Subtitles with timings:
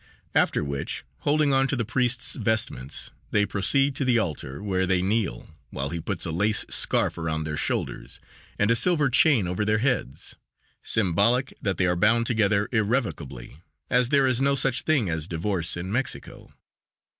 [0.33, 5.03] After which, holding on to the priest's vestments, they proceed to the altar, where they
[5.03, 8.19] kneel while he puts a lace scarf around their shoulders
[8.57, 10.37] and a silver chain over their heads;
[10.81, 13.61] symbolic that they are bound together irrevocably,
[13.91, 16.51] as there is no such thing as divorce in Mexico.